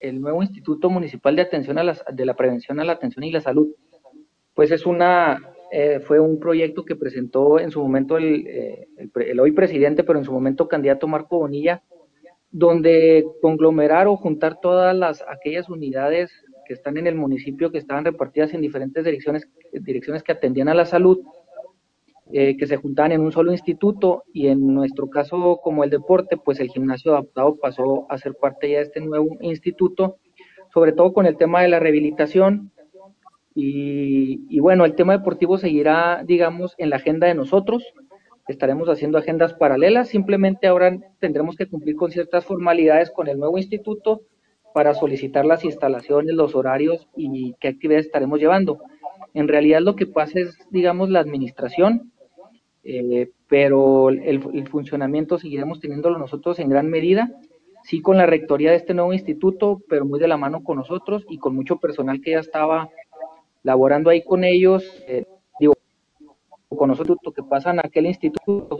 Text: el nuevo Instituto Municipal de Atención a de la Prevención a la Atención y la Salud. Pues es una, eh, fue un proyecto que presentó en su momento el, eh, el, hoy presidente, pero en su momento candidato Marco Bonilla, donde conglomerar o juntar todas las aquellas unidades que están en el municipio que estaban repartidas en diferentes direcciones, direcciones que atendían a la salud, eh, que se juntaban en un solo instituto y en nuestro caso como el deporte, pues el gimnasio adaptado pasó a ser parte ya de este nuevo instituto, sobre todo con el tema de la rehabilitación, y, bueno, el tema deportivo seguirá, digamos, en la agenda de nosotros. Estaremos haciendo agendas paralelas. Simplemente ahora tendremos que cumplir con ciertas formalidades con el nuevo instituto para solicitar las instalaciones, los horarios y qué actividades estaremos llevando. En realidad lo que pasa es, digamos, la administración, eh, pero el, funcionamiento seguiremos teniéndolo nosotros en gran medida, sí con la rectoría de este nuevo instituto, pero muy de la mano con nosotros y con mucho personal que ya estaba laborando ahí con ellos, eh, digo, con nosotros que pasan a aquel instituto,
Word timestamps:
el 0.00 0.20
nuevo 0.20 0.42
Instituto 0.42 0.90
Municipal 0.90 1.36
de 1.36 1.42
Atención 1.42 1.78
a 1.78 1.94
de 2.12 2.26
la 2.26 2.34
Prevención 2.34 2.80
a 2.80 2.84
la 2.84 2.92
Atención 2.92 3.24
y 3.24 3.32
la 3.32 3.40
Salud. 3.40 3.68
Pues 4.54 4.70
es 4.70 4.86
una, 4.86 5.40
eh, 5.70 6.00
fue 6.00 6.20
un 6.20 6.38
proyecto 6.38 6.84
que 6.84 6.96
presentó 6.96 7.58
en 7.58 7.70
su 7.70 7.80
momento 7.80 8.16
el, 8.16 8.46
eh, 8.46 8.88
el, 9.14 9.40
hoy 9.40 9.52
presidente, 9.52 10.04
pero 10.04 10.18
en 10.18 10.24
su 10.24 10.32
momento 10.32 10.68
candidato 10.68 11.06
Marco 11.06 11.38
Bonilla, 11.38 11.82
donde 12.50 13.24
conglomerar 13.42 14.06
o 14.06 14.16
juntar 14.16 14.58
todas 14.60 14.96
las 14.96 15.22
aquellas 15.28 15.68
unidades 15.68 16.30
que 16.66 16.74
están 16.74 16.96
en 16.96 17.06
el 17.06 17.14
municipio 17.14 17.70
que 17.70 17.78
estaban 17.78 18.04
repartidas 18.04 18.52
en 18.54 18.60
diferentes 18.60 19.04
direcciones, 19.04 19.48
direcciones 19.72 20.22
que 20.22 20.32
atendían 20.32 20.68
a 20.68 20.74
la 20.74 20.84
salud, 20.84 21.20
eh, 22.32 22.56
que 22.56 22.66
se 22.66 22.76
juntaban 22.76 23.12
en 23.12 23.20
un 23.20 23.32
solo 23.32 23.52
instituto 23.52 24.24
y 24.32 24.48
en 24.48 24.74
nuestro 24.74 25.08
caso 25.08 25.58
como 25.62 25.84
el 25.84 25.90
deporte, 25.90 26.36
pues 26.36 26.60
el 26.60 26.68
gimnasio 26.68 27.12
adaptado 27.12 27.56
pasó 27.56 28.06
a 28.10 28.18
ser 28.18 28.34
parte 28.34 28.70
ya 28.70 28.78
de 28.78 28.84
este 28.84 29.00
nuevo 29.00 29.36
instituto, 29.40 30.18
sobre 30.72 30.92
todo 30.92 31.12
con 31.12 31.26
el 31.26 31.36
tema 31.36 31.62
de 31.62 31.68
la 31.68 31.78
rehabilitación, 31.78 32.72
y, 33.60 34.60
bueno, 34.60 34.84
el 34.84 34.94
tema 34.94 35.14
deportivo 35.14 35.58
seguirá, 35.58 36.22
digamos, 36.24 36.76
en 36.78 36.90
la 36.90 36.96
agenda 36.96 37.26
de 37.26 37.34
nosotros. 37.34 37.82
Estaremos 38.46 38.88
haciendo 38.88 39.18
agendas 39.18 39.52
paralelas. 39.52 40.08
Simplemente 40.08 40.68
ahora 40.68 40.96
tendremos 41.18 41.56
que 41.56 41.66
cumplir 41.66 41.96
con 41.96 42.12
ciertas 42.12 42.44
formalidades 42.44 43.10
con 43.10 43.26
el 43.26 43.36
nuevo 43.36 43.58
instituto 43.58 44.22
para 44.72 44.94
solicitar 44.94 45.44
las 45.44 45.64
instalaciones, 45.64 46.36
los 46.36 46.54
horarios 46.54 47.08
y 47.16 47.54
qué 47.58 47.66
actividades 47.66 48.06
estaremos 48.06 48.38
llevando. 48.38 48.78
En 49.34 49.48
realidad 49.48 49.80
lo 49.80 49.96
que 49.96 50.06
pasa 50.06 50.38
es, 50.38 50.56
digamos, 50.70 51.10
la 51.10 51.18
administración, 51.18 52.12
eh, 52.90 53.30
pero 53.48 54.08
el, 54.08 54.66
funcionamiento 54.66 55.38
seguiremos 55.38 55.78
teniéndolo 55.78 56.18
nosotros 56.18 56.58
en 56.58 56.70
gran 56.70 56.88
medida, 56.88 57.30
sí 57.84 58.00
con 58.00 58.16
la 58.16 58.24
rectoría 58.24 58.70
de 58.70 58.78
este 58.78 58.94
nuevo 58.94 59.12
instituto, 59.12 59.82
pero 59.90 60.06
muy 60.06 60.18
de 60.18 60.26
la 60.26 60.38
mano 60.38 60.64
con 60.64 60.78
nosotros 60.78 61.26
y 61.28 61.36
con 61.36 61.54
mucho 61.54 61.76
personal 61.76 62.22
que 62.22 62.30
ya 62.30 62.38
estaba 62.38 62.88
laborando 63.62 64.08
ahí 64.08 64.24
con 64.24 64.42
ellos, 64.42 64.84
eh, 65.06 65.26
digo, 65.60 65.74
con 66.70 66.88
nosotros 66.88 67.18
que 67.36 67.42
pasan 67.42 67.78
a 67.78 67.82
aquel 67.84 68.06
instituto, 68.06 68.78